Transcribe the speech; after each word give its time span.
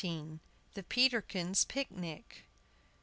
THE 0.73 0.81
PETERKINS' 0.81 1.63
PICNIC. 1.65 2.45